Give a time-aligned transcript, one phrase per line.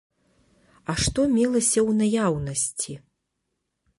[0.93, 2.93] А што мелася ў наяўнасці?